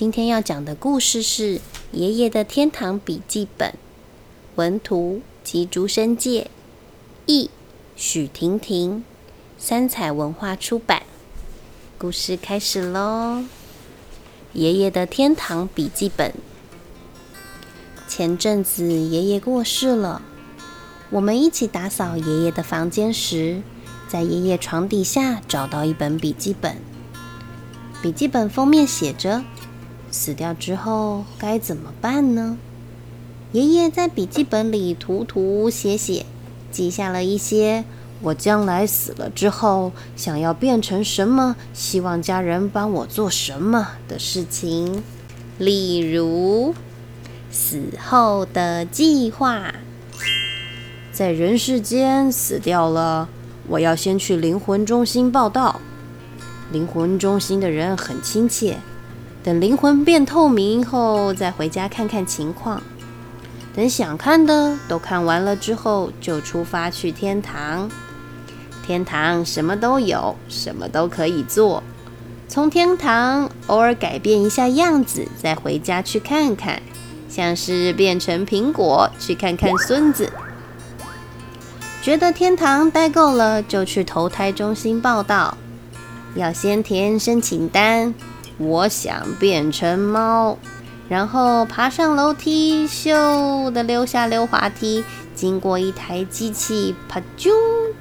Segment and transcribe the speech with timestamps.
[0.00, 1.56] 今天要讲的故事是
[1.92, 3.68] 《爷爷的天堂笔记本》，
[4.54, 6.46] 文图及竹生介，
[7.26, 7.50] 译
[7.96, 9.04] 许婷婷，
[9.58, 11.02] 三彩文化出版。
[11.98, 13.44] 故事开始喽！
[14.54, 16.32] 爷爷的天堂笔记本。
[18.08, 20.22] 前阵子爷爷过世了，
[21.10, 23.60] 我们一起打扫爷爷的房间时，
[24.08, 26.78] 在爷爷床底下找到一本笔记本。
[28.00, 29.44] 笔记本封面写着。
[30.10, 32.58] 死掉之后该怎么办呢？
[33.52, 36.26] 爷爷在笔记本里涂涂写写，
[36.70, 37.84] 记下了一些
[38.22, 45.02] 我将来死了之后想要变成什么，希望家人帮我做什么的事情。
[45.58, 46.74] 例如，
[47.50, 49.74] 死后的计划，
[51.12, 53.28] 在人世间死掉了，
[53.68, 55.80] 我要先去灵魂中心报道。
[56.72, 58.78] 灵魂中心的人很亲切。
[59.42, 62.82] 等灵魂变透明后，再回家看看情况。
[63.74, 67.90] 等想看的都看完了之后，就出发去天堂。
[68.84, 71.82] 天堂什么都有，什么都可以做。
[72.48, 76.82] 从天堂偶尔改变一下样子，再回家去看看，
[77.28, 80.30] 像是变成苹果去看看孙子。
[82.02, 85.56] 觉得天堂待够了，就去投胎中心报道。
[86.34, 88.12] 要先填申请单。
[88.62, 90.58] 我想变成猫，
[91.08, 95.02] 然后爬上楼梯，咻的溜下溜滑梯，
[95.34, 97.48] 经过一台机器，啪啾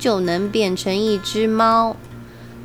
[0.00, 1.94] 就能变成一只猫，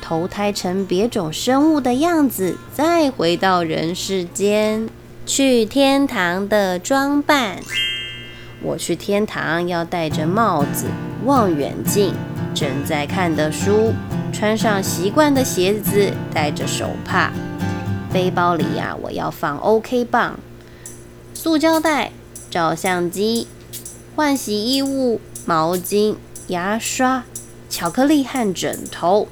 [0.00, 4.88] 投胎成别种生物的样子，再回到人世间，
[5.26, 7.58] 去天堂的装扮。
[8.62, 10.86] 我去天堂要戴着帽子、
[11.26, 12.14] 望远镜、
[12.54, 13.92] 正在看的书，
[14.32, 17.30] 穿上习惯的鞋子，戴着手帕。
[18.14, 20.38] 背包里呀，我要放 OK 棒、
[21.34, 22.12] 塑胶袋、
[22.48, 23.48] 照相机、
[24.14, 26.14] 换洗衣物、毛巾、
[26.46, 27.24] 牙刷、
[27.68, 29.26] 巧克力和枕头。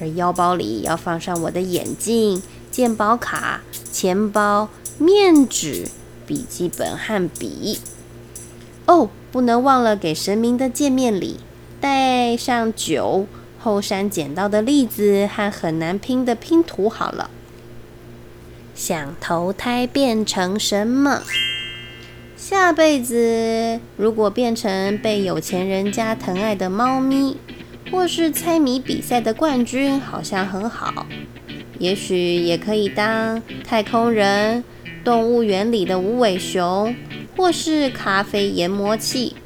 [0.00, 2.40] 而腰包里要放上我的眼镜、
[2.70, 5.88] 健保卡、钱包、面纸、
[6.24, 7.80] 笔记本和笔。
[8.86, 11.40] 哦，不能忘了给神明的见面礼
[11.80, 13.26] 带上酒、
[13.58, 16.88] 后山捡到的栗子和很难拼的拼图。
[16.88, 17.28] 好了。
[18.74, 21.22] 想投胎变成什么？
[22.36, 27.36] 下辈子如果变成被有钱人家疼爱的猫咪，
[27.90, 31.06] 或是猜谜比赛的冠军，好像很好。
[31.78, 34.64] 也许也可以当太空人、
[35.04, 36.94] 动物园里的无尾熊，
[37.36, 39.36] 或是咖啡研磨器。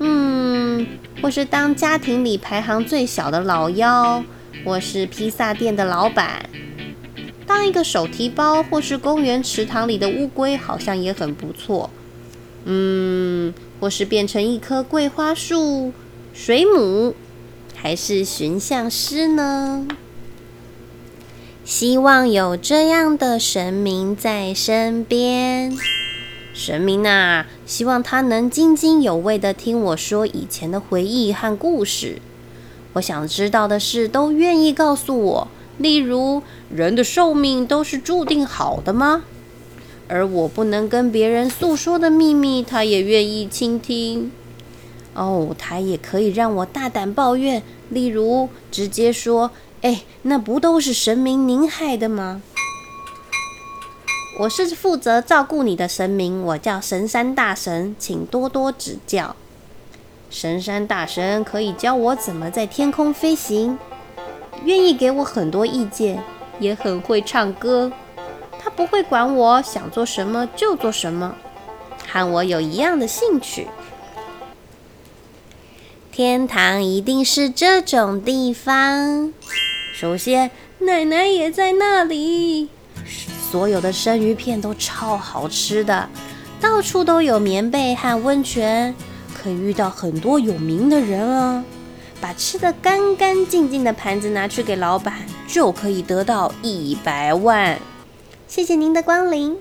[0.00, 0.86] 嗯，
[1.22, 4.22] 或是当家庭里排行最小的老幺，
[4.64, 6.42] 或是披萨店的老板。
[7.54, 11.90] 当一个手提包，或是公园池塘里的乌龟，好像也很不错。
[12.64, 15.92] 嗯，或是变成一棵桂花树、
[16.32, 17.14] 水母，
[17.76, 19.86] 还是寻象师呢？
[21.62, 25.76] 希望有这样的神明在身边。
[26.54, 32.22] 神明啊，希望他能津津有味的听我说以前的回忆和故事。
[32.94, 35.48] 我想知道的事，都愿意告诉我。
[35.82, 36.42] 例如，
[36.74, 39.24] 人的寿命都是注定好的吗？
[40.08, 44.30] 而我不能跟别人诉说的秘密，他也愿意倾听。
[45.14, 49.50] 哦，他也可以让我大胆抱怨，例如直接说
[49.82, 52.42] ：“哎，那不都是神明您害的吗？”
[54.40, 59.36] 我是负责照顾你的神明，我叫神山大神，请多多指教。
[60.30, 63.78] 神山大神可以教我怎么在天空飞行。
[64.64, 66.22] 愿意给我很多意见，
[66.58, 67.90] 也很会唱歌。
[68.62, 71.34] 他不会管我想做什么就做什么，
[72.08, 73.66] 和我有一样的兴趣。
[76.12, 79.32] 天堂一定是这种地方。
[79.94, 82.68] 首先，奶奶也在那里。
[83.50, 86.08] 所有的生鱼片都超好吃的，
[86.60, 88.94] 到处都有棉被和温泉，
[89.34, 91.64] 可以遇到很多有名的人啊。
[92.22, 97.80] 把吃的干干净净的盘子拿去给老板，就可以得到一百万。
[98.46, 99.58] 谢谢您的光临。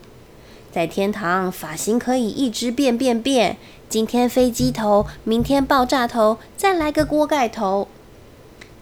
[0.72, 3.58] 在天堂，发型可以一直变变变，
[3.90, 7.88] 今天飞机头，明天爆炸头，再来个锅盖头。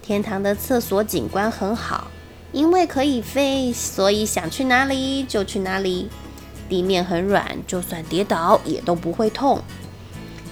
[0.02, 2.12] 天堂的厕所景观很好，
[2.52, 6.10] 因为可以飞，所以想去哪里就去哪里。
[6.68, 9.62] 地面很软，就算跌倒也都不会痛。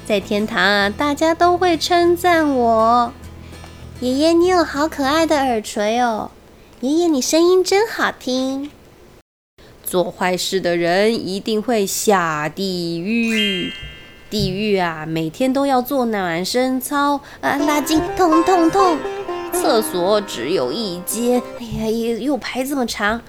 [0.07, 3.11] 在天堂啊，大家都会称赞我。
[3.99, 6.31] 爷爷，你有好可爱的耳垂哦！
[6.79, 8.71] 爷爷，你声音真好听。
[9.83, 13.73] 做坏事的人一定会下地狱。
[14.29, 18.97] 地狱啊，每天都要做暖身操啊，拉筋，痛痛痛。
[19.51, 23.21] 厕所只有一间，哎呀，又又排这么长。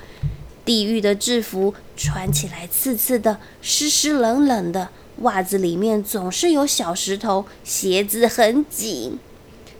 [0.65, 4.91] 地狱的制服穿起来刺刺的，湿湿冷冷的，
[5.23, 9.19] 袜子里面总是有小石头，鞋子很紧。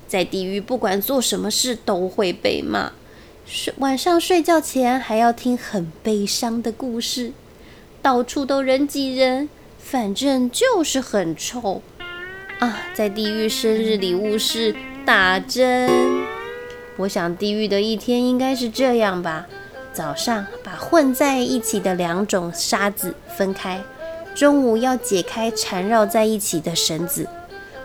[0.07, 2.93] 在地狱，不管做什么事都会被骂。
[3.47, 7.33] 睡晚上睡觉前还要听很悲伤的故事，
[8.03, 9.49] 到处都人挤人，
[9.79, 11.83] 反正就是很臭
[12.59, 12.83] 啊！
[12.95, 14.75] 在地狱，生日礼物是
[15.07, 15.91] 打针。
[16.99, 19.47] 我想地狱的一天应该是这样吧：
[19.93, 23.83] 早上把混在一起的两种沙子分开，
[24.39, 27.29] 中午要解开缠绕在一起的绳子，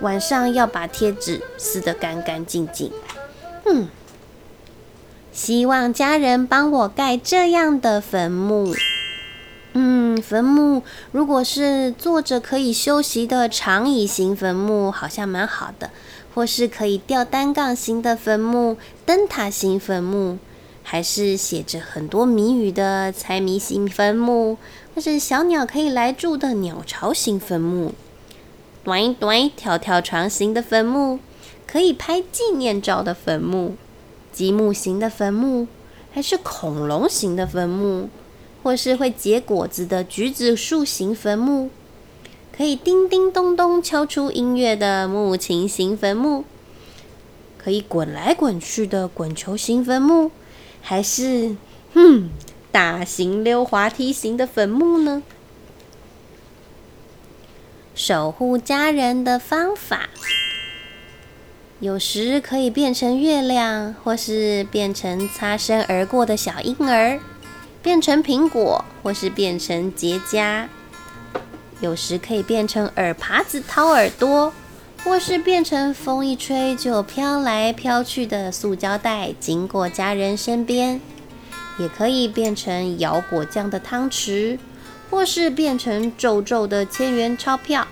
[0.02, 2.92] 晚上要把贴纸撕得干干净净。
[3.66, 3.88] 嗯。
[5.32, 8.72] 希望家人帮我盖这样的坟墓。
[9.74, 15.88] 嗯，坟墓如果是坐着可以休息的长椅型坟墓，好像蛮好的；
[16.36, 18.78] 或是可以吊单杠型的坟墓、
[19.08, 20.38] 灯塔型坟墓，
[20.84, 24.60] 还是写着很多谜语的猜谜型坟墓，
[24.94, 27.94] 或是小鸟可以来住的鸟巢型坟墓，
[28.84, 31.20] 短短跳跳床型的坟墓，
[31.66, 33.76] 可以拍纪念照的坟墓。
[34.32, 35.68] 积木型的坟墓，
[36.12, 38.10] 还是恐龙型的坟墓，
[38.64, 41.70] 或是会结果子的橘子树型坟墓，
[42.52, 46.46] 可以叮叮咚咚敲出音乐的木琴型坟墓，
[47.60, 50.32] 可以滚来滚去的滚球型坟墓，
[50.82, 51.56] 还是
[51.94, 52.32] 嗯
[52.74, 55.22] 大型溜滑梯型的坟墓呢？
[57.94, 60.10] 守护家人的方法。
[61.80, 67.20] 有时可以变成月亮，或是变成擦身而过的小婴儿；
[67.84, 70.68] 变成苹果，或是变成结痂；
[71.80, 74.52] 有时可以变成耳耙子掏耳朵，
[75.04, 81.00] 或是变成风一吹就飘来飘去的塑胶袋，经过家人身边；
[81.78, 84.58] 也可以变成摇果酱的汤匙，
[85.10, 87.88] 或是变成皱皱的千元钞票。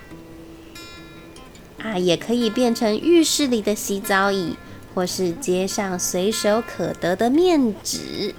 [1.83, 4.55] 啊，也可以变成浴室里的洗澡椅，
[4.93, 8.35] 或是街上随手可得的面纸。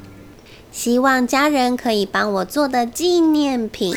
[0.71, 3.95] 希望家人可以帮我做的纪念品，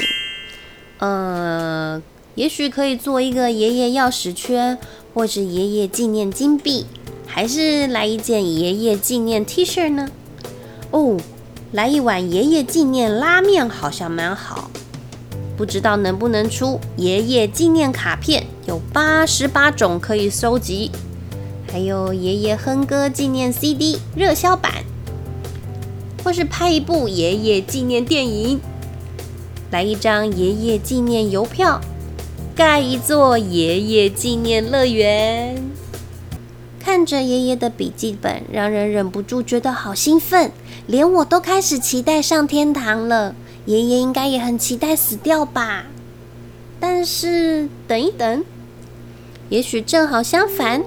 [0.97, 2.01] 呃，
[2.33, 4.77] 也许可以做一个爷爷钥匙圈，
[5.13, 6.85] 或是爷爷纪念金币，
[7.27, 10.09] 还是来一件爷爷纪念 T 恤呢？
[10.91, 11.17] 哦，
[11.75, 14.71] 来一碗爷爷纪念拉面好像蛮好。
[15.57, 20.89] 不知道能不能出爷爷纪念卡片，有八十八种可以收集，
[21.69, 24.85] 还有爷爷哼歌纪念 CD 热销版，
[26.23, 28.61] 或是拍一部爷爷纪念电影，
[29.69, 31.81] 来一张爷爷纪念邮票，
[32.55, 35.64] 盖一座爷爷纪念乐园。
[36.95, 40.53] 看着爷爷的笔记本，让人忍不住觉得好兴奋，
[40.87, 43.35] 连我都开始期待上天堂了。
[43.65, 45.83] 爷爷应该也很期待死掉吧？
[46.79, 48.45] 但是等一等，
[49.49, 50.81] 也许正好相反。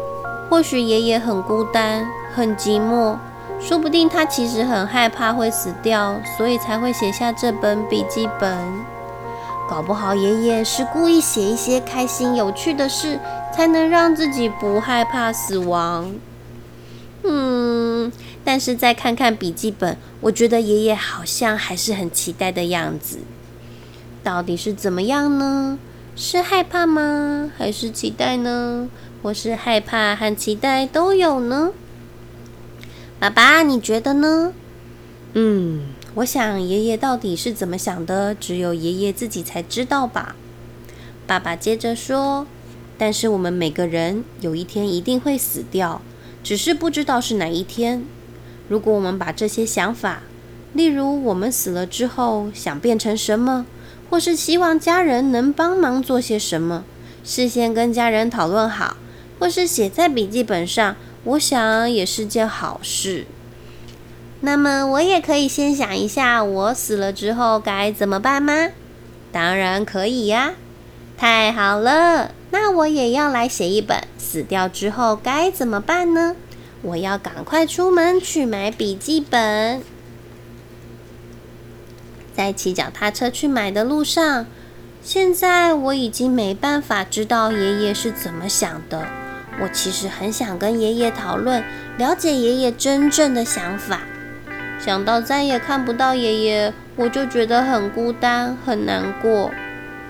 [0.48, 3.18] 或许爷爷很孤单、很寂寞，
[3.60, 8.56] 说不定他其实很害怕会死掉，所以才会写下这本笔记本。
[9.68, 13.20] 搞不好爷爷是故意写一些开心、有趣的事，
[13.58, 16.14] 才能让自己不害怕死亡。
[17.24, 18.12] 嗯。
[18.44, 23.18] 但是再看看笔记本，我觉得爷爷好像还是很期待的样子。
[24.22, 25.76] 到底是怎么样呢？
[26.14, 27.50] 是害怕吗？
[27.58, 28.88] 还是期待呢？
[29.24, 31.72] 或是害怕和期待都有呢？
[33.18, 34.52] 爸爸，你觉得呢？
[35.32, 40.36] 嗯，我想爷爷到底是怎么想的，只有爷爷自己才知道吧。
[41.26, 42.46] 爸爸接着说
[42.98, 46.02] ：“但是我们每个人有一天一定会死掉，
[46.44, 48.04] 只是不知道是哪一天。”
[48.68, 50.22] 如果我们把这些想法，
[50.74, 53.64] 例如我们死了之后想变成什么，
[54.10, 56.84] 或是希望家人能帮忙做些什么，
[57.24, 58.98] 事先跟家人讨论好，
[59.38, 63.24] 或是写在笔记本上，我想也是件好事。
[64.40, 68.68] 那么我也可以先想一下，我死了之后该怎么办吗？
[69.32, 70.54] 当然可以呀！
[71.16, 76.36] 太好了，那我也要来写一本，死掉之后该怎么办呢？
[76.82, 79.82] 我要赶快出门去买笔记本。
[82.34, 84.46] 在骑脚踏车去买的路上，
[85.02, 89.06] 现在我已经没办法知道爷爷是怎么想的。
[89.60, 91.64] 我其实很想跟爷爷讨论，
[91.96, 94.02] 了解爷爷真正的想法。
[94.78, 99.50] 想到再也看不到爷爷，我就觉得很孤单、很难过。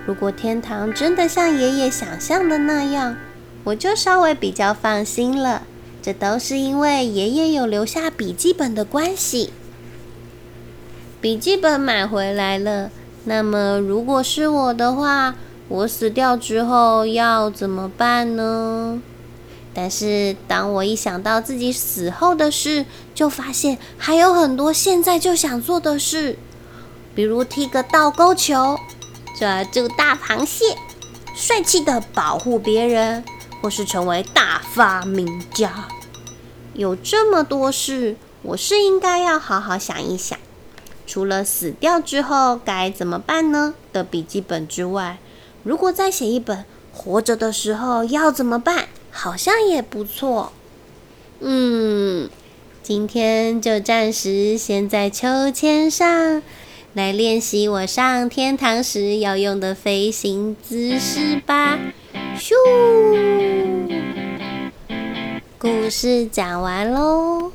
[0.08, 3.18] 如果天堂真的像爷爷想象的那样，
[3.64, 5.64] 我就稍微比较放心了。
[6.00, 9.52] 这都是因为爷爷有留下笔记本的关系。
[11.20, 12.90] 笔记本买回来了，
[13.24, 15.34] 那么如果是我的话，
[15.68, 19.02] 我死掉之后要怎么办呢？
[19.74, 26.38] 但是当我一想到自己死后的事，就发现还有很多现在就想做的事，
[27.14, 28.78] 比如踢个倒钩球。
[29.38, 30.76] 抓住大螃蟹，
[31.32, 33.24] 帅气的保护别人，
[33.62, 35.88] 或是成为大发明家，
[36.74, 40.36] 有这么多事，我是应该要好好想一想。
[41.06, 45.18] 除了死掉之后该怎么办呢的笔记本之外，
[45.62, 50.52] 如果再写一本活着的时候要怎么办，好像也不错。
[51.38, 52.28] 嗯，
[52.82, 56.42] 今天就暂时先在秋千上。
[56.98, 61.78] 来练习我上天堂时要用的飞行姿势吧！
[62.36, 62.52] 咻，
[65.56, 67.52] 故事讲完喽。